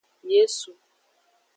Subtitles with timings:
[0.31, 0.73] Yesu.